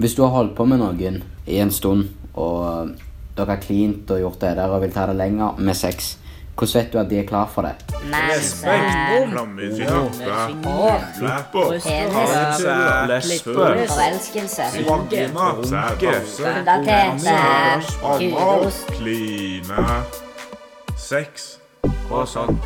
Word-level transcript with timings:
Hvis 0.00 0.14
du 0.14 0.22
har 0.22 0.30
holdt 0.32 0.54
på 0.56 0.64
med 0.64 0.78
noen 0.80 1.18
i 1.44 1.58
en 1.60 1.68
stund, 1.68 2.06
og 2.32 2.94
dere 3.36 3.52
har 3.52 3.58
klint 3.60 4.08
og 4.08 4.22
gjort 4.22 4.40
det 4.40 4.54
der 4.56 4.72
og 4.72 4.80
vil 4.80 4.94
ta 4.94 5.04
det 5.10 5.16
lenger 5.18 5.60
med 5.60 5.76
sex, 5.76 6.14
hvordan 6.56 6.72
vet 6.78 6.92
du 6.92 6.98
at 7.02 7.10
de 7.10 7.18
er 7.20 7.26
klar 7.28 7.50
for 7.52 7.68
det? 7.68 7.74
Forelskelse. 13.92 14.62
kline, 18.96 19.84
sex. 20.96 21.58
Og 22.08 22.24
sånn. 22.24 22.56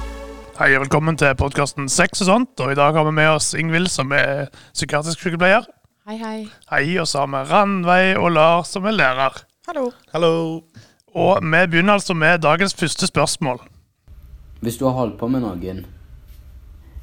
Hei 0.55 0.77
og 0.77 0.85
velkommen 0.87 1.19
til 1.19 1.35
podkasten 1.35 1.91
Sex 1.91 2.23
og 2.23 2.30
sånt. 2.30 2.60
Og 2.62 2.71
I 2.71 2.79
dag 2.79 2.95
har 2.95 3.10
vi 3.10 3.19
med 3.19 3.32
oss 3.35 3.57
Ingvild, 3.59 3.91
som 3.91 4.15
er 4.15 4.46
psykiatrisk 4.71 5.19
sykepleier. 5.19 5.66
Hei, 6.05 6.19
hei. 6.21 6.41
Hei, 6.69 6.99
og 7.01 7.07
så 7.09 7.23
har 7.23 7.31
vi 7.33 7.39
Randveig 7.49 8.19
og 8.21 8.35
Lars, 8.35 8.75
som 8.75 8.85
er 8.85 8.93
lærer. 8.93 9.39
Hallo. 9.65 9.87
Hallo. 10.13 10.33
Og 11.17 11.39
vi 11.41 11.63
begynner 11.73 11.97
altså 11.97 12.13
med 12.13 12.43
dagens 12.45 12.75
første 12.77 13.09
spørsmål. 13.09 13.63
Hvis 14.61 14.77
du 14.77 14.85
har 14.85 14.93
holdt 14.99 15.17
på 15.17 15.30
med 15.33 15.41
noen 15.41 15.80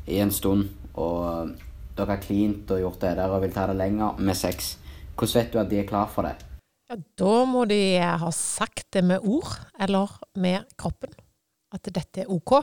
i 0.05 0.20
en 0.22 0.30
stund, 0.30 0.68
og 0.94 1.50
dere 1.98 2.14
har 2.14 2.22
klint 2.22 2.70
og 2.70 2.84
gjort 2.84 3.02
det 3.02 3.16
der 3.18 3.34
og 3.34 3.41
vil 3.41 3.58
ta 3.58 3.66
det 3.72 3.80
lenger 3.80 4.22
med 4.22 4.38
sex, 4.38 4.76
hvordan 5.18 5.34
vet 5.40 5.49
du 5.49 5.60
at 5.63 5.74
de 5.74 5.82
er 5.82 5.90
klar 5.90 6.05
for 6.13 6.30
det? 6.30 6.38
Ja, 6.86 7.02
da 7.26 7.36
må 7.49 7.66
de 7.66 7.82
ha 7.98 8.30
sagt 8.30 8.86
det 8.94 9.02
med 9.02 9.26
ord, 9.26 9.58
eller 9.82 10.13
med 10.38 10.70
kroppen. 10.77 11.18
At 11.74 11.90
dette 11.90 12.27
er 12.27 12.30
OK. 12.30 12.60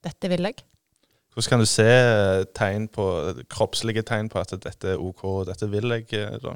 Dette 0.00 0.32
vil 0.32 0.48
jeg. 0.48 0.64
Hvordan 1.34 1.50
kan 1.50 1.62
du 1.64 1.66
se 1.66 1.86
eh, 1.88 2.44
tegn 2.54 2.86
på, 2.94 3.04
kroppslige 3.50 4.04
tegn 4.06 4.28
på 4.30 4.38
at 4.38 4.54
dette 4.54 4.92
er 4.92 5.02
OK, 5.02 5.24
og 5.26 5.48
dette 5.48 5.66
vil 5.70 5.90
jeg? 5.96 6.06
eh, 6.14 6.36
da? 6.38 6.54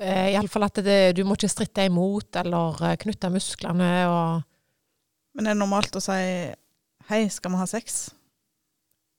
Eh, 0.00 0.30
Iallfall 0.32 0.64
at 0.64 0.80
det, 0.86 0.98
du 1.18 1.22
må 1.28 1.36
ikke 1.36 1.52
stritte 1.52 1.84
imot 1.84 2.40
eller 2.40 2.96
knytte 3.04 3.30
musklene 3.30 3.90
og 4.08 4.42
Men 5.34 5.48
er 5.48 5.56
det 5.56 5.60
normalt 5.60 5.96
å 5.98 6.02
si 6.02 6.14
'hei, 7.08 7.28
skal 7.28 7.50
vi 7.50 7.58
ha 7.58 7.66
sex'? 7.66 8.14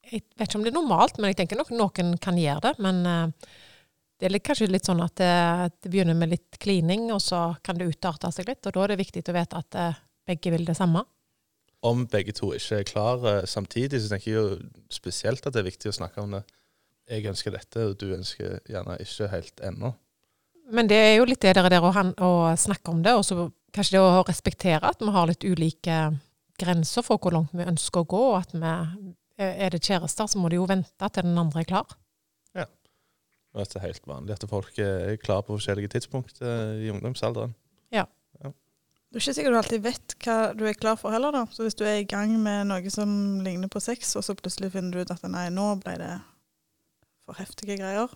Jeg 0.10 0.24
vet 0.38 0.48
ikke 0.48 0.58
om 0.58 0.64
det 0.64 0.72
er 0.72 0.80
normalt, 0.80 1.18
men 1.18 1.30
jeg 1.30 1.38
tenker 1.42 1.58
nok 1.60 1.72
noen 1.76 2.18
kan 2.18 2.38
gjøre 2.38 2.62
det. 2.62 2.74
Men 2.80 3.34
det 4.20 4.30
er 4.30 4.40
kanskje 4.40 4.70
litt 4.70 4.86
sånn 4.86 5.02
at 5.02 5.16
det, 5.18 5.72
det 5.82 5.92
begynner 5.92 6.16
med 6.16 6.30
litt 6.30 6.58
klining, 6.62 7.12
og 7.12 7.20
så 7.20 7.58
kan 7.62 7.76
det 7.76 7.90
utarte 7.90 8.32
seg 8.32 8.48
litt. 8.48 8.64
Og 8.66 8.74
da 8.74 8.84
er 8.84 8.94
det 8.94 9.02
viktig 9.02 9.26
å 9.28 9.36
vite 9.36 9.60
at 9.60 10.00
begge 10.26 10.54
vil 10.54 10.64
det 10.66 10.78
samme. 10.78 11.04
Om 11.86 12.06
begge 12.10 12.34
to 12.34 12.52
ikke 12.56 12.82
er 12.82 12.88
klar 12.88 13.26
eh, 13.30 13.44
samtidig, 13.50 14.02
så 14.02 14.10
tenker 14.12 14.32
jeg 14.32 14.40
jo 14.40 14.86
spesielt 14.94 15.46
at 15.46 15.54
det 15.54 15.62
er 15.62 15.70
viktig 15.70 15.92
å 15.92 15.98
snakke 16.00 16.24
om 16.24 16.38
det. 16.38 16.42
Jeg 17.12 17.28
ønsker 17.30 17.54
dette, 17.54 17.84
og 17.86 18.00
du 18.02 18.08
ønsker 18.16 18.58
gjerne 18.66 18.98
ikke 19.04 19.30
helt 19.30 19.62
ennå. 19.66 19.92
Men 20.74 20.90
det 20.90 20.98
er 20.98 21.12
jo 21.20 21.28
litt 21.30 21.44
det 21.46 21.54
der, 21.58 21.70
der 21.70 21.86
å, 21.86 21.92
å 22.26 22.32
snakke 22.58 22.90
om 22.90 23.04
det, 23.06 23.14
og 23.14 23.26
så 23.28 23.46
kanskje 23.76 23.98
det 23.98 24.02
å 24.02 24.24
respektere 24.26 24.90
at 24.90 25.04
vi 25.04 25.14
har 25.14 25.30
litt 25.30 25.46
ulike 25.46 26.00
grenser 26.58 27.06
for 27.06 27.22
hvor 27.22 27.36
langt 27.36 27.54
vi 27.54 27.68
ønsker 27.68 28.02
å 28.02 28.10
gå. 28.10 28.24
og 28.32 28.40
at 28.40 28.56
vi, 28.56 28.74
Er 29.38 29.70
det 29.70 29.84
kjærester, 29.84 30.28
så 30.32 30.40
må 30.40 30.50
de 30.50 30.58
jo 30.58 30.66
vente 30.70 31.10
til 31.12 31.28
den 31.28 31.38
andre 31.38 31.62
er 31.62 31.70
klar. 31.70 31.96
Ja. 32.56 32.66
Og 33.54 33.62
at 33.62 33.74
det 33.74 33.82
er 33.82 33.88
helt 33.90 34.08
vanlig 34.08 34.38
at 34.38 34.50
folk 34.50 34.80
er 34.80 35.18
klare 35.22 35.44
på 35.44 35.58
forskjellige 35.58 35.94
tidspunkt 35.98 36.42
eh, 36.42 36.88
i 36.88 36.90
ungdomsalderen. 36.90 37.54
Du 39.16 39.20
er 39.22 39.24
ikke 39.24 39.34
sikkert 39.38 39.54
du 39.54 39.58
alltid 39.62 39.84
vet 39.86 40.14
hva 40.26 40.34
du 40.52 40.66
er 40.68 40.76
klar 40.76 40.98
for 41.00 41.16
heller, 41.16 41.32
da. 41.32 41.46
Så 41.48 41.64
hvis 41.64 41.78
du 41.80 41.86
er 41.88 42.02
i 42.02 42.08
gang 42.12 42.34
med 42.36 42.66
noe 42.68 42.90
som 42.92 43.12
ligner 43.46 43.70
på 43.72 43.80
sex, 43.80 44.10
og 44.20 44.26
så 44.28 44.34
plutselig 44.36 44.74
finner 44.74 44.92
du 44.92 45.06
ut 45.06 45.14
at 45.14 45.24
nei, 45.32 45.46
nå 45.56 45.70
ble 45.80 45.94
det 46.02 46.10
for 47.24 47.40
heftige 47.40 47.78
greier, 47.80 48.12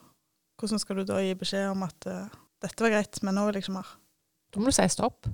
hvordan 0.60 0.82
skal 0.84 1.00
du 1.00 1.06
da 1.08 1.22
gi 1.24 1.38
beskjed 1.40 1.70
om 1.72 1.86
at 1.88 2.10
uh, 2.12 2.36
dette 2.60 2.84
var 2.84 2.92
greit, 2.98 3.22
men 3.24 3.40
nå 3.40 3.46
vil 3.48 3.62
jeg 3.62 3.64
ikke 3.64 3.78
mer? 3.78 3.94
Da 4.52 4.60
må 4.60 4.74
du 4.74 4.76
si 4.76 4.90
stopp. 4.92 5.32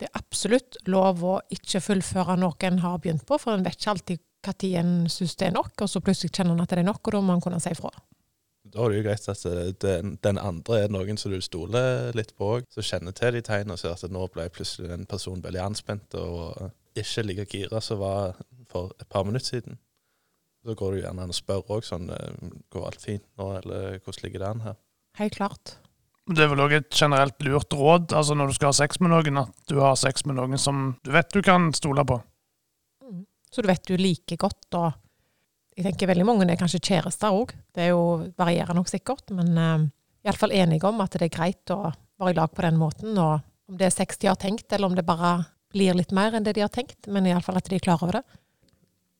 Det 0.00 0.08
er 0.08 0.16
absolutt 0.16 0.80
lov 0.88 1.20
å 1.28 1.34
ikke 1.52 1.84
fullføre 1.84 2.38
noe 2.40 2.70
en 2.70 2.80
har 2.80 2.96
begynt 3.04 3.28
på, 3.28 3.36
for 3.36 3.52
en 3.52 3.68
vet 3.68 3.76
ikke 3.76 3.92
alltid 3.92 4.24
når 4.48 4.80
en 4.80 4.96
syns 5.12 5.36
det 5.36 5.50
er 5.50 5.56
nok, 5.60 5.74
og 5.76 5.92
så 5.92 6.00
plutselig 6.00 6.32
kjenner 6.32 6.56
en 6.56 6.64
at 6.64 6.72
det 6.72 6.80
er 6.80 6.88
nok, 6.88 7.04
og 7.04 7.18
da 7.18 7.20
må 7.28 7.36
en 7.36 7.44
kunne 7.44 7.60
si 7.60 7.76
ifra. 7.76 7.92
Da 8.72 8.80
er 8.80 8.92
det 8.92 9.00
jo 9.00 9.04
greit 9.04 9.28
at 9.28 9.42
eh, 9.48 9.72
den, 9.84 10.16
den 10.24 10.38
andre 10.40 10.82
er 10.84 10.92
noen 10.92 11.18
som 11.20 11.32
du 11.32 11.40
stoler 11.44 12.14
litt 12.16 12.32
på 12.38 12.54
òg, 12.56 12.68
som 12.72 12.86
kjenner 12.86 13.14
til 13.16 13.36
de 13.36 13.42
tegnene 13.44 13.76
og 13.76 13.82
ser 13.82 13.92
at 13.92 14.12
nå 14.12 14.24
ble 14.32 14.48
plutselig 14.54 14.88
den 14.92 15.04
personen 15.08 15.44
veldig 15.44 15.60
anspent 15.60 16.16
og 16.16 16.70
ikke 16.98 17.26
like 17.26 17.46
gira 17.52 17.80
som 17.84 18.00
var 18.00 18.38
for 18.72 18.94
et 19.00 19.08
par 19.12 19.26
minutter 19.28 19.58
siden. 19.58 19.78
Så 20.64 20.76
går 20.78 20.94
det 20.94 21.02
gjerne 21.02 21.24
an 21.24 21.34
å 21.34 21.36
spørre 21.36 21.76
òg 21.76 21.86
sånn 21.86 22.10
eh, 22.14 22.50
Går 22.72 22.88
alt 22.88 23.04
fint 23.04 23.24
nå, 23.36 23.48
eller 23.60 23.98
hvordan 23.98 24.26
ligger 24.26 24.44
det 24.44 24.50
an 24.50 24.66
her? 24.68 24.76
Helt 25.18 25.36
klart. 25.36 25.76
Det 26.32 26.44
er 26.44 26.52
vel 26.52 26.62
òg 26.62 26.76
et 26.76 26.94
generelt 26.94 27.42
lurt 27.42 27.74
råd 27.74 28.14
altså 28.16 28.36
når 28.38 28.52
du 28.52 28.56
skal 28.56 28.70
ha 28.70 28.76
sex 28.78 29.00
med 29.02 29.10
noen, 29.12 29.40
at 29.42 29.68
du 29.68 29.80
har 29.82 29.98
sex 29.98 30.24
med 30.24 30.38
noen 30.38 30.60
som 30.60 30.92
du 31.02 31.10
vet 31.12 31.32
du 31.34 31.42
kan 31.44 31.72
stole 31.76 32.06
på. 32.08 32.20
Mm. 33.04 33.24
Så 33.50 33.64
du 33.64 33.68
vet 33.68 33.88
du 33.90 33.98
like 33.98 34.38
godt, 34.40 34.68
og 34.78 34.92
jeg 35.76 35.86
tenker 35.86 36.10
veldig 36.10 36.26
mange 36.28 36.46
er 36.50 36.60
kanskje 36.60 36.82
kjærester 36.84 37.32
òg. 37.32 37.54
Det 37.72 37.86
er 37.86 37.92
jo, 37.94 38.28
varierer 38.38 38.76
nok 38.76 38.90
sikkert, 38.90 39.32
men 39.34 39.56
uh, 39.56 39.86
iallfall 40.26 40.54
enige 40.54 40.88
om 40.88 41.00
at 41.04 41.16
det 41.16 41.28
er 41.28 41.34
greit 41.34 41.72
å 41.74 41.80
være 42.20 42.34
i 42.34 42.38
lag 42.38 42.52
på 42.52 42.64
den 42.66 42.78
måten. 42.80 43.16
Og 43.16 43.40
om 43.70 43.78
det 43.80 43.88
er 43.88 43.94
sex 43.94 44.20
de 44.20 44.30
har 44.30 44.38
tenkt, 44.40 44.68
eller 44.72 44.90
om 44.90 44.96
det 44.98 45.06
bare 45.08 45.38
blir 45.72 45.96
litt 45.96 46.12
mer 46.12 46.36
enn 46.36 46.44
det 46.44 46.56
de 46.58 46.64
har 46.64 46.72
tenkt, 46.72 47.08
men 47.08 47.26
iallfall 47.28 47.58
at 47.60 47.70
de 47.70 47.78
er 47.78 47.84
klar 47.84 48.02
over 48.04 48.20
det. 48.20 48.24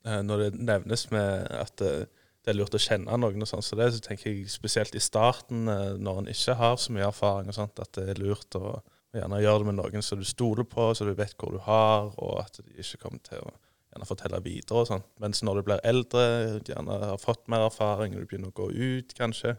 Eh, 0.06 0.20
Når 0.26 0.44
det 0.44 0.50
nevnes 0.60 1.06
med 1.14 1.48
at 1.56 1.84
eh, 1.84 2.04
det 2.42 2.50
er 2.52 2.58
lurt 2.58 2.74
å 2.74 2.82
kjenne 2.82 3.18
noen, 3.22 3.44
og 3.44 3.48
sånn, 3.48 3.64
så, 3.64 3.78
det, 3.78 3.92
så 3.94 4.02
tenker 4.04 4.32
jeg 4.32 4.50
spesielt 4.52 4.96
i 4.98 5.02
starten, 5.02 5.64
eh, 5.70 5.92
når 5.96 6.22
en 6.22 6.32
ikke 6.32 6.58
har 6.58 6.78
så 6.80 6.94
mye 6.94 7.08
erfaring, 7.08 7.52
og 7.52 7.58
sånt, 7.58 7.80
at 7.82 7.94
det 7.98 8.08
er 8.12 8.22
lurt 8.22 8.58
å 8.58 8.80
gjerne 9.12 9.42
gjøre 9.42 9.62
det 9.62 9.68
med 9.68 9.78
noen 9.78 10.04
som 10.04 10.20
du 10.20 10.26
stoler 10.26 10.66
på, 10.68 10.88
så 10.96 11.06
du 11.06 11.12
vet 11.16 11.36
hvor 11.38 11.52
du 11.54 11.60
har, 11.64 12.12
og 12.16 12.40
at 12.42 12.60
de 12.62 12.80
ikke 12.80 13.04
kommer 13.04 13.22
til 13.24 13.44
å 13.44 13.52
gjerne 13.92 14.08
fortelle 14.08 14.40
videre. 14.44 14.82
og 14.82 14.88
sånn. 14.88 15.04
Mens 15.20 15.42
når 15.44 15.60
du 15.60 15.66
blir 15.68 15.84
eldre, 15.84 16.24
gjerne 16.66 16.98
har 17.04 17.20
fått 17.20 17.44
mer 17.52 17.66
erfaring, 17.68 18.14
og 18.14 18.24
du 18.24 18.30
begynner 18.30 18.52
å 18.52 18.58
gå 18.62 18.70
ut, 18.72 19.14
kanskje, 19.18 19.56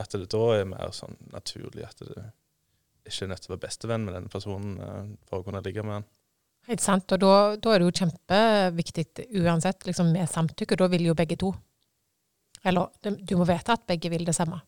at 0.00 0.14
det 0.16 0.30
da 0.32 0.44
er 0.56 0.68
mer 0.68 0.92
sånn 0.96 1.18
naturlig 1.32 1.84
at 1.84 2.00
du 2.00 2.12
ikke 3.04 3.26
er 3.26 3.32
nødt 3.32 3.44
til 3.44 3.50
å 3.50 3.56
være 3.56 3.66
bestevenn 3.66 4.04
med 4.06 4.14
denne 4.16 4.32
personen 4.32 4.76
eh, 4.80 5.14
for 5.28 5.42
å 5.42 5.46
kunne 5.46 5.62
ligge 5.64 5.84
med 5.84 5.98
han. 5.98 6.08
Helt 6.70 6.84
sant. 6.84 7.10
Og 7.12 7.20
da, 7.20 7.34
da 7.58 7.72
er 7.72 7.82
det 7.82 7.88
jo 7.88 7.96
kjempeviktig 7.98 9.06
uansett 9.42 9.88
liksom 9.88 10.12
med 10.14 10.30
samtykke. 10.30 10.78
Da 10.78 10.86
vil 10.92 11.08
jo 11.08 11.16
begge 11.18 11.36
to. 11.40 11.50
Eller 12.62 12.92
du 13.02 13.34
må 13.34 13.46
vite 13.48 13.74
at 13.74 13.88
begge 13.90 14.12
vil 14.12 14.24
det 14.28 14.36
samme. 14.36 14.60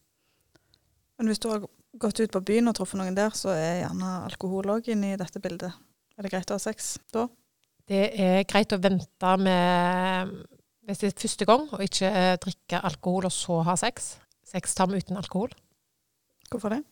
Men 1.15 1.31
hvis 1.31 1.39
du 1.39 1.47
har 1.53 1.63
gått 2.03 2.19
ut 2.19 2.33
på 2.35 2.43
byen 2.43 2.69
og 2.71 2.75
truffet 2.75 2.99
noen 2.99 3.15
der, 3.15 3.31
så 3.39 3.53
er 3.55 3.85
gjerne 3.85 4.11
alkohol 4.27 4.73
òg 4.75 4.91
inne 4.91 5.13
i 5.15 5.21
dette 5.21 5.39
bildet. 5.43 5.79
Er 6.19 6.27
det 6.27 6.33
greit 6.35 6.51
å 6.51 6.59
ha 6.59 6.63
sex 6.63 6.97
da? 7.15 7.29
Det 7.89 8.05
er 8.17 8.47
greit 8.49 8.73
å 8.73 8.81
vente 8.81 9.37
med 9.45 10.33
hvis 10.85 11.01
det 11.01 11.11
er 11.11 11.21
første 11.21 11.47
gang, 11.49 11.69
og 11.73 11.85
ikke 11.85 12.09
eh, 12.09 12.35
drikke 12.41 12.81
alkohol 12.85 13.29
og 13.29 13.33
så 13.33 13.61
ha 13.65 13.77
sex. 13.81 14.17
Sex 14.45 14.77
tar 14.77 14.91
vi 14.91 15.01
uten 15.01 15.17
alkohol. 15.17 15.53
Hvorfor 16.51 16.75
det? 16.75 16.83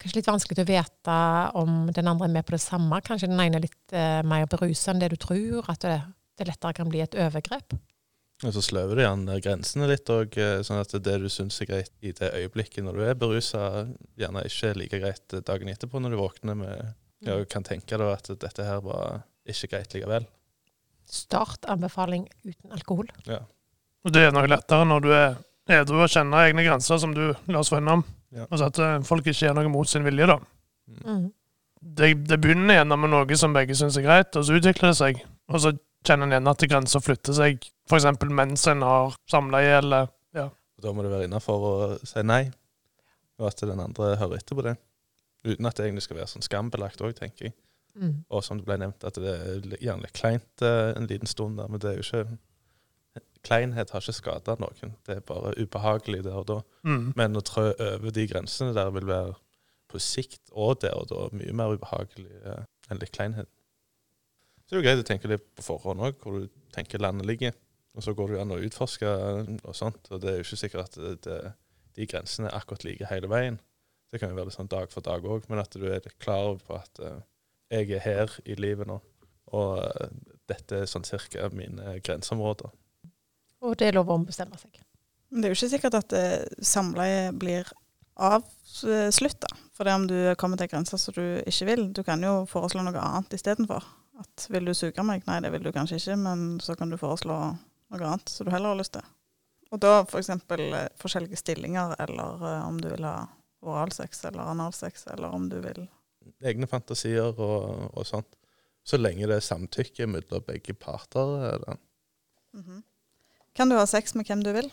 Kanskje 0.00 0.20
litt 0.20 0.28
vanskelig 0.28 0.64
å 0.64 0.68
vite 0.68 1.16
om 1.60 1.74
den 1.92 2.08
andre 2.08 2.28
er 2.28 2.32
med 2.32 2.46
på 2.48 2.56
det 2.56 2.62
samme. 2.64 3.00
Kanskje 3.04 3.28
den 3.28 3.40
ene 3.40 3.60
er 3.60 3.66
litt 3.66 3.96
eh, 3.96 4.22
mer 4.24 4.48
berusa 4.48 4.92
enn 4.92 5.02
det 5.02 5.12
du 5.12 5.18
tror. 5.20 5.68
At 5.72 5.84
det, 5.84 5.98
det 6.40 6.48
lettere 6.48 6.76
kan 6.80 6.88
bli 6.92 7.04
et 7.04 7.16
overgrep. 7.26 7.76
Og 8.44 8.52
så 8.52 8.64
sløver 8.64 8.96
du 8.98 9.04
gjerne 9.04 9.38
grensene 9.40 9.88
litt 9.88 10.10
òg, 10.12 10.34
sånn 10.66 10.82
at 10.82 10.90
det 11.00 11.14
du 11.22 11.30
syns 11.32 11.56
er 11.64 11.70
greit 11.70 11.92
i 12.04 12.12
det 12.16 12.34
øyeblikket 12.36 12.84
når 12.84 12.98
du 12.98 13.04
er 13.06 13.16
berusa, 13.16 13.86
gjerne 14.20 14.42
ikke 14.44 14.68
er 14.68 14.80
like 14.82 15.00
greit 15.00 15.36
dagen 15.48 15.72
etterpå 15.72 16.02
når 16.04 16.12
du 16.12 16.18
våkner 16.20 16.58
med 16.60 16.74
ja, 17.24 17.38
og 17.38 17.46
kan 17.48 17.64
tenke 17.64 17.96
deg 17.96 18.12
at 18.12 18.28
dette 18.42 18.66
her 18.66 18.82
var 18.84 19.22
ikke 19.52 19.70
greit 19.74 19.94
likevel. 19.94 20.26
Start 21.06 21.68
anbefaling 21.70 22.26
uten 22.44 22.74
alkohol. 22.74 23.10
Ja. 23.28 23.44
Og 24.06 24.14
det 24.14 24.26
er 24.26 24.34
noe 24.34 24.48
lettere 24.50 24.86
når 24.86 25.04
du 25.04 25.10
er 25.14 25.36
edru 25.80 26.02
og 26.04 26.10
kjenner 26.10 26.46
egne 26.46 26.64
grenser, 26.66 26.98
som 27.02 27.14
du 27.14 27.24
la 27.30 27.62
oss 27.62 27.70
få 27.72 27.80
innom. 27.80 28.04
Ja. 28.34 28.46
Altså 28.50 28.68
at 28.70 28.78
eh, 28.82 29.00
folk 29.06 29.26
ikke 29.26 29.46
gjør 29.46 29.56
noe 29.58 29.72
mot 29.72 29.90
sin 29.90 30.06
vilje, 30.06 30.28
da. 30.30 30.38
Mm. 30.86 31.24
det, 31.98 32.12
det 32.30 32.38
begynner 32.38 32.78
gjerne 32.78 32.98
med 33.02 33.10
noe 33.10 33.38
som 33.38 33.54
begge 33.54 33.74
syns 33.74 33.98
er 33.98 34.04
greit, 34.06 34.36
og 34.38 34.46
så 34.46 34.58
utvikler 34.58 34.92
det 34.92 34.98
seg. 34.98 35.22
Og 35.50 35.62
så 35.62 35.72
kjenner 36.06 36.28
en 36.28 36.36
igjen 36.36 36.52
at 36.52 36.66
grenser 36.70 37.02
flytter 37.02 37.34
seg, 37.36 37.66
f.eks. 37.90 38.06
mens 38.30 38.66
en 38.70 38.86
har 38.86 39.16
samleie, 39.30 39.80
eller 39.80 40.12
Og 40.76 40.84
Da 40.84 40.92
må 40.92 41.02
du 41.02 41.08
være 41.08 41.26
innafor 41.26 41.62
og 41.70 42.06
si 42.06 42.22
nei, 42.26 42.44
og 43.40 43.48
at 43.48 43.62
den 43.64 43.80
andre 43.80 44.14
hører 44.20 44.38
etter 44.38 44.58
på 44.58 44.64
det. 44.66 44.76
Uten 45.46 45.68
at 45.68 45.78
det 45.78 45.86
egentlig 45.86 46.04
skal 46.04 46.18
være 46.18 46.30
sånn 46.34 46.44
skambelagt 46.44 47.00
òg, 47.00 47.14
tenker 47.16 47.48
jeg. 47.48 47.56
Mm. 47.96 48.18
Og 48.28 48.44
som 48.44 48.58
det 48.60 48.66
ble 48.68 48.76
nevnt, 48.82 49.04
at 49.08 49.16
det 49.20 49.32
er 49.32 49.64
gjerne 49.80 50.04
litt 50.04 50.16
kleint 50.16 50.64
eh, 50.64 50.92
en 50.92 51.08
liten 51.08 51.30
stund 51.30 51.56
der, 51.60 51.70
men 51.72 51.82
det 51.82 51.92
er 51.92 52.00
jo 52.00 52.06
ikke 52.06 52.42
Kleinhet 53.46 53.92
har 53.94 54.02
ikke 54.02 54.12
skada 54.16 54.56
noen, 54.58 54.96
det 55.06 55.20
er 55.20 55.20
bare 55.24 55.52
ubehagelig 55.54 56.24
der 56.26 56.34
og 56.40 56.48
da. 56.48 56.56
mm. 56.88 57.12
Men 57.16 57.38
å 57.38 57.44
trø 57.46 57.68
over 57.78 58.10
de 58.10 58.24
grensene 58.26 58.74
der 58.74 58.90
vil 58.90 59.06
være 59.06 59.36
på 59.86 60.00
sikt 60.02 60.50
og 60.50 60.80
der 60.82 60.96
og 60.98 61.06
da 61.12 61.28
mye 61.36 61.54
mer 61.54 61.76
ubehagelig 61.76 62.40
eh, 62.42 62.64
enn 62.90 62.98
litt 62.98 63.14
kleinhet. 63.14 63.50
Så 64.66 64.74
det 64.74 64.80
er 64.80 64.82
jo 64.82 64.86
greit 64.88 65.04
å 65.04 65.06
tenke 65.06 65.30
litt 65.30 65.46
på 65.54 65.62
forhånd 65.62 66.02
òg, 66.02 66.18
hvor 66.22 66.40
du 66.40 66.48
tenker 66.74 66.98
landet 66.98 67.28
ligger. 67.30 67.54
Og 67.96 68.04
så 68.04 68.12
går 68.12 68.28
det 68.28 68.36
jo 68.36 68.42
an 68.42 68.56
å 68.56 68.60
utforske 68.66 69.12
og 69.56 69.76
sånt, 69.78 70.10
og 70.10 70.20
det 70.20 70.32
er 70.32 70.40
jo 70.40 70.48
ikke 70.48 70.60
sikkert 70.60 70.90
at 70.90 70.98
det, 70.98 71.14
det, 71.24 71.38
de 71.96 72.08
grensene 72.10 72.50
er 72.50 72.58
akkurat 72.58 72.84
like 72.84 73.08
hele 73.08 73.30
veien. 73.30 73.60
Det 74.10 74.20
kan 74.20 74.30
jo 74.30 74.36
være 74.36 74.50
litt 74.50 74.58
sånn 74.58 74.70
dag 74.70 74.90
for 74.92 75.06
dag 75.06 75.24
òg, 75.24 75.46
men 75.48 75.62
at 75.62 75.72
du 75.72 75.86
er 75.86 76.02
litt 76.02 76.18
klar 76.22 76.50
over 76.50 76.60
på 76.66 76.76
at 76.76 77.00
eh, 77.02 77.22
jeg 77.72 77.90
er 77.96 78.04
her 78.04 78.34
i 78.44 78.56
livet 78.58 78.88
nå, 78.88 78.98
og 79.56 79.78
eh, 79.82 80.12
dette 80.50 80.82
er 80.82 80.90
sånn 80.90 81.06
cirka 81.06 81.48
mine 81.54 81.98
grenseområder. 82.04 82.70
Og 83.66 83.74
det 83.80 83.88
er 83.88 83.96
lov 83.96 84.10
å 84.10 84.20
ombestemme 84.20 84.58
seg. 84.60 84.78
Men 85.30 85.42
det 85.42 85.48
er 85.48 85.54
jo 85.54 85.58
ikke 85.58 85.74
sikkert 85.74 85.98
at 85.98 86.14
eh, 86.16 86.46
samleie 86.62 87.30
blir 87.34 87.68
avslutta. 88.16 89.50
For 89.76 89.84
det 89.84 89.94
om 89.94 90.06
du 90.08 90.18
kommer 90.40 90.60
til 90.60 90.70
grenser 90.72 91.00
som 91.00 91.16
du 91.16 91.42
ikke 91.44 91.68
vil. 91.68 91.86
Du 91.92 92.02
kan 92.06 92.22
jo 92.22 92.44
foreslå 92.48 92.84
noe 92.86 93.02
annet 93.02 93.36
istedenfor. 93.36 93.84
At 94.20 94.46
vil 94.48 94.68
du 94.68 94.72
suge 94.74 95.04
meg? 95.04 95.26
Nei, 95.28 95.42
det 95.44 95.50
vil 95.52 95.66
du 95.66 95.72
kanskje 95.74 95.98
ikke, 96.00 96.16
men 96.22 96.46
så 96.64 96.76
kan 96.78 96.92
du 96.92 96.96
foreslå 97.00 97.36
noe 97.36 98.06
annet 98.06 98.32
som 98.32 98.48
du 98.48 98.54
heller 98.54 98.72
har 98.72 98.80
lyst 98.80 98.94
til. 98.96 99.04
Og 99.74 99.82
da 99.82 99.98
f.eks. 100.06 100.30
For 100.46 100.62
forskjellige 101.02 101.42
stillinger, 101.42 101.96
eller 102.06 102.46
eh, 102.48 102.64
om 102.68 102.80
du 102.80 102.88
vil 102.92 103.08
ha 103.08 103.18
oralsex 103.66 104.24
eller 104.28 104.52
analsex, 104.54 105.08
eller 105.12 105.34
om 105.34 105.50
du 105.50 105.58
vil 105.60 105.86
Egne 106.44 106.66
fantasier 106.68 107.32
og, 107.32 107.92
og 107.96 108.06
sånt. 108.06 108.28
Så 108.86 108.98
lenge 109.00 109.26
det 109.26 109.38
er 109.38 109.44
samtykke 109.44 110.06
mellom 110.06 110.44
begge 110.46 110.74
parter. 110.74 111.32
Er 111.52 111.62
det. 111.64 111.78
Mhm. 112.54 112.82
Kan 113.56 113.70
du 113.72 113.78
ha 113.78 113.86
sex 113.88 114.14
med 114.14 114.28
hvem 114.28 114.42
du 114.44 114.52
vil? 114.52 114.68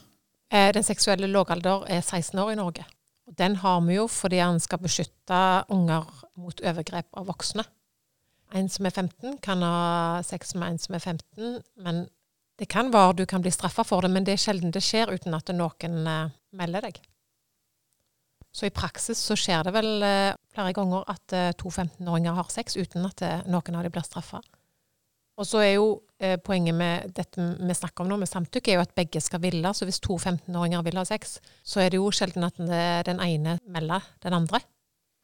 Eh, 0.52 0.72
Den 0.76 0.84
seksuelle 0.84 1.28
lavalder 1.28 1.86
er 1.88 2.02
16 2.02 2.40
år 2.40 2.52
i 2.52 2.60
Norge. 2.60 2.86
Og 3.28 3.38
den 3.38 3.56
har 3.56 3.80
vi 3.82 3.96
jo 3.96 4.08
fordi 4.12 4.42
han 4.44 4.60
skal 4.60 4.82
beskytte 4.84 5.40
unger 5.72 6.10
mot 6.36 6.60
overgrep 6.62 7.08
av 7.16 7.28
voksne. 7.28 7.64
En 8.54 8.68
som 8.70 8.86
er 8.86 8.92
15 8.92 9.40
kan 9.42 9.64
ha 9.66 10.22
sex 10.22 10.54
med 10.56 10.74
en 10.74 10.78
som 10.78 10.96
er 10.96 11.00
15, 11.00 11.64
men 11.78 12.04
det 12.60 12.68
kan 12.70 12.92
være 12.94 13.16
du 13.18 13.26
kan 13.26 13.42
bli 13.42 13.52
straffa 13.52 13.86
for 13.88 14.02
det, 14.02 14.12
men 14.12 14.28
det 14.28 14.36
er 14.36 14.44
sjelden 14.44 14.72
det 14.72 14.84
skjer 14.84 15.10
uten 15.10 15.34
at 15.34 15.50
noen 15.56 16.08
eh, 16.08 16.36
melder 16.54 16.86
deg. 16.86 17.00
Så 18.54 18.68
i 18.68 18.74
praksis 18.74 19.18
så 19.18 19.38
skjer 19.40 19.66
det 19.66 19.74
vel 19.74 20.04
eh, 20.06 20.36
flere 20.54 20.74
ganger 20.78 21.08
at 21.10 21.34
eh, 21.34 21.54
to 21.58 21.72
15-åringer 21.72 22.36
har 22.38 22.52
sex 22.54 22.78
uten 22.78 23.08
at 23.10 23.24
eh, 23.26 23.40
noen 23.50 23.80
av 23.80 23.86
dem 23.86 23.94
blir 23.96 24.06
straffa. 24.06 24.44
Og 25.42 25.48
så 25.50 25.64
er 25.66 25.72
jo 25.74 25.88
eh, 26.22 26.36
poenget 26.38 26.78
med 26.78 27.16
dette 27.18 27.48
vi 27.58 27.78
snakker 27.80 28.06
om 28.06 28.12
nå, 28.12 28.20
med 28.22 28.30
samtykke, 28.30 28.70
er 28.70 28.78
jo 28.78 28.86
at 28.86 28.94
begge 28.94 29.24
skal 29.26 29.42
ville. 29.42 29.74
Så 29.74 29.90
hvis 29.90 29.98
to 30.04 30.20
15-åringer 30.20 30.86
vil 30.86 31.02
ha 31.02 31.06
sex, 31.10 31.40
så 31.66 31.82
er 31.82 31.90
det 31.90 31.98
jo 31.98 32.12
sjelden 32.14 32.46
at 32.46 32.62
den 33.10 33.24
ene 33.26 33.58
melder 33.66 34.06
den 34.22 34.38
andre. 34.38 34.62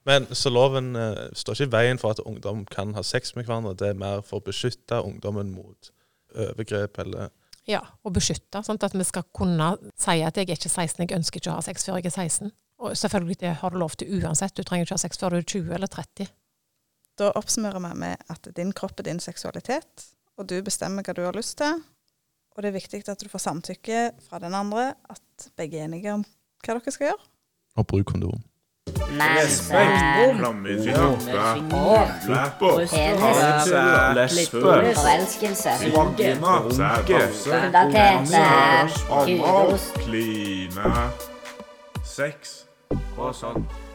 Men 0.10 0.26
så 0.34 0.50
loven 0.50 0.96
eh, 0.96 1.28
står 1.38 1.60
ikke 1.60 1.68
i 1.68 1.74
veien 1.74 2.00
for 2.02 2.16
at 2.16 2.24
ungdom 2.26 2.64
kan 2.72 2.96
ha 2.98 3.04
sex 3.06 3.36
med 3.36 3.46
hverandre. 3.46 3.76
Det 3.78 3.92
er 3.92 4.00
mer 4.00 4.24
for 4.26 4.40
å 4.40 4.48
beskytte 4.48 5.04
ungdommen 5.06 5.52
mot 5.54 5.92
overgrep 6.36 6.98
eller 7.06 7.30
Ja, 7.70 7.84
og 8.06 8.16
beskytte. 8.16 8.64
Sånn 8.66 8.80
at 8.82 8.96
vi 8.96 9.06
skal 9.06 9.28
kunne 9.36 9.76
si 10.00 10.22
at 10.26 10.38
jeg 10.38 10.48
er 10.48 10.58
ikke 10.58 10.72
16, 10.72 11.04
jeg 11.04 11.18
ønsker 11.20 11.42
ikke 11.42 11.52
å 11.52 11.60
ha 11.60 11.66
sex 11.66 11.86
før 11.86 12.00
jeg 12.00 12.10
er 12.10 12.16
16. 12.16 12.54
Og 12.80 12.98
selvfølgelig 12.98 13.40
det 13.40 13.54
har 13.60 13.70
du 13.70 13.78
lov 13.78 13.90
til 14.00 14.12
uansett. 14.20 14.56
Du 14.56 14.64
trenger 14.64 14.88
ikke 14.88 14.96
ha 14.96 15.02
sex 15.02 15.20
før 15.20 15.36
du 15.36 15.42
er 15.42 15.48
20 15.48 15.74
eller 15.76 15.88
30. 15.92 16.28
Da 17.20 17.32
oppsummerer 17.36 17.80
vi 17.84 17.94
med 18.00 18.16
at 18.32 18.48
din 18.56 18.72
kropp 18.72 19.00
er 19.00 19.10
din 19.10 19.20
seksualitet, 19.20 20.06
og 20.40 20.48
du 20.50 20.62
bestemmer 20.64 21.04
hva 21.04 21.14
du 21.18 21.26
har 21.26 21.36
lyst 21.36 21.58
til. 21.60 21.82
Og 22.56 22.64
det 22.64 22.72
er 22.72 22.78
viktig 22.80 23.04
at 23.12 23.20
du 23.20 23.30
får 23.30 23.44
samtykke 23.44 24.12
fra 24.30 24.40
den 24.40 24.56
andre, 24.56 24.94
at 25.10 25.50
begge 25.60 25.80
er 25.80 25.90
enige 25.90 26.14
om 26.14 26.24
hva 26.64 26.78
dere 26.78 26.92
skal 26.96 27.12
gjøre. 27.12 27.28
Og 27.76 27.88
bruk 27.88 28.06
kondom. 28.14 28.40
Forelskelse. 34.96 35.70
Pubertet. 35.84 36.40
Kudos. 39.28 39.92
kline, 40.06 41.12
sex 42.04 42.69
og 43.20 43.36
sånt. 43.36 43.89